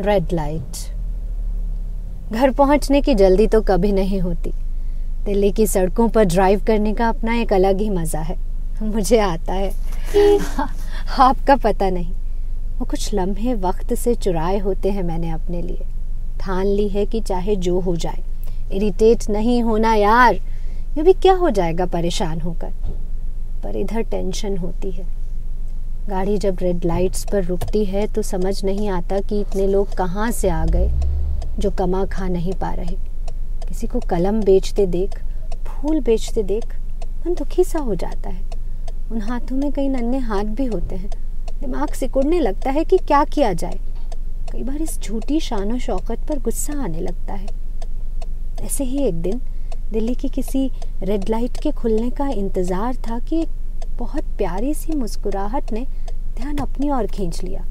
[0.00, 0.94] Red light
[2.32, 4.50] घर पहुँचने की जल्दी तो कभी नहीं होती।
[5.24, 8.36] दिल्ली की सड़कों पर ड्राइव करने का अपना एक अलग ही मज़ा है।
[8.82, 9.70] मुझे आता है।
[11.18, 12.12] आपका पता नहीं।
[12.78, 15.86] वो कुछ लम्हे वक्त से चुराए होते हैं मैंने अपने लिए।
[16.40, 18.22] ठान ली है कि चाहे जो हो जाए।
[18.72, 20.34] इरिटेट नहीं होना यार।
[20.96, 22.72] ये भी क्या हो जाएगा परेशान होकर?
[23.62, 25.06] पर इधर टेंशन होती है।
[26.08, 30.30] गाड़ी जब रेड लाइट्स पर रुकती है तो समझ नहीं आता कि इतने लोग कहाँ
[30.30, 30.90] से आ गए,
[31.58, 32.96] जो कमा खा नहीं पा रहे।
[33.68, 35.18] किसी को कलम बेचते देख,
[35.66, 36.76] फूल बेचते देख,
[37.26, 38.44] मन दुखी सा हो जाता है।
[39.12, 41.10] उन हाथों में कई नन्हे हाथ भी होते हैं।
[41.60, 43.78] दिमाग सिकुड़ने लगता है कि क्या किया जाए।
[44.52, 47.46] कई बार इस झूठी शान शौकत पर गुस्सा आने लगता है।
[48.62, 49.40] ऐसे ही एक दिन
[49.92, 50.70] दिल्ली की किसी
[51.02, 53.48] रेड लाइट के खुलने का इंतज़ार था कि एक
[53.98, 55.86] बहुत प्यारी सी मुस्कुराहट ने
[56.36, 57.64] ध्यान अपनी ओर खींच लिया।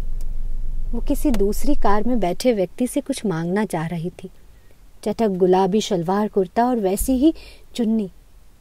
[0.91, 4.29] वो किसी दूसरी कार में बैठे व्यक्ति से कुछ मांगना चाह रही थी।
[5.03, 7.33] चटक गुलाबी शलवार कुर्ता और वैसी ही
[7.75, 8.11] चुन्नी,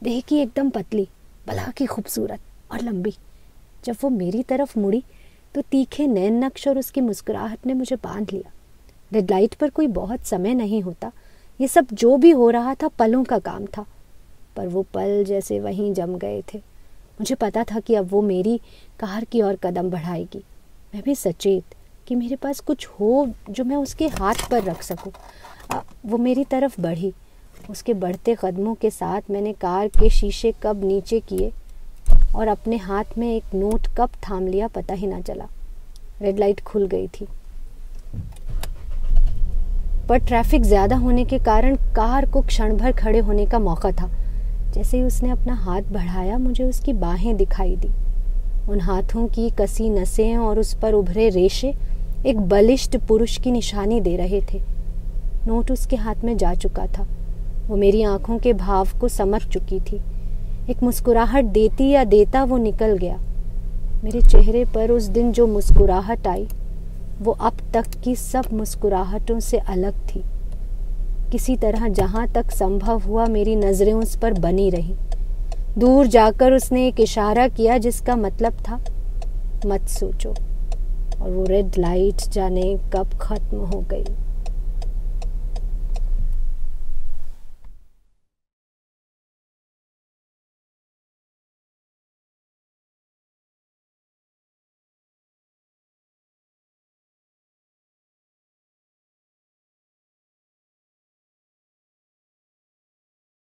[0.03, 1.07] देह की एकदम पतली,
[1.47, 2.39] बला की खूबसूरत
[2.71, 3.13] और लंबी।
[3.85, 5.03] जब वो मेरी तरफ़ मुड़ी
[5.55, 8.51] तो तीखे नैन नक्श और उसकी मुस्कुराहट ने मुझे बाँध लिया।
[9.13, 11.11] रेड लाइट पर कोई बहुत समय नहीं होता।
[11.61, 13.85] ये सब जो भी हो रहा था, पलों का काम था।
[14.55, 16.74] पर वो पल जैसे वहीं जम गए थे।
[17.19, 18.57] मुझे पता था कि अब वो मेरी
[18.99, 20.43] कार की ओर कदम बढ़ाएगी।
[20.93, 21.75] मैं भी सचेत
[22.07, 25.11] कि मेरे पास कुछ हो जो मैं उसके हाथ पर रख सकूँ।
[26.05, 27.13] वो मेरी तरफ़ बढ़ी।
[27.69, 31.51] उसके बढ़ते कदमों के साथ मैंने कार के शीशे कब नीचे किए
[32.35, 35.47] और अपने हाथ में एक नोट कब थाम लिया पता ही ना चला।
[36.21, 37.27] रेड लाइट खुल गई थी।
[40.09, 44.09] पर ट्रैफ़िक ज़्यादा होने के कारण कार को क्षण भर खड़े होने का मौका था।
[44.75, 47.89] जैसे ही उसने अपना हाथ बढ़ाया, मुझे उसकी बाहें दिखाई दी।
[48.69, 51.73] उन हाथों की कसी नसें और उस पर उभरे रेशे
[52.25, 54.61] एक बलिष्ठ पुरुष की निशानी दे रहे थे।
[55.47, 57.07] नोट उसके हाथ में जा चुका था।
[57.67, 60.01] वो मेरी आँखों के भाव को समझ चुकी थी।
[60.69, 63.19] एक मुस्कुराहट देती या देता वो निकल गया।
[64.03, 66.47] मेरे चेहरे पर उस दिन जो मुस्कुराहट आई,
[67.21, 70.23] वो अब तक की सब मुस्कुराहटों से अलग थी।
[71.35, 74.93] किसी तरह जहाँ तक संभव हुआ मेरी नज़रें उस पर बनी रही।
[75.77, 78.75] दूर जाकर उसने एक इशारा किया जिसका मतलब था,
[79.65, 84.05] मत सोचो, और वो रेड लाइट जाने कब खत्म हो गई।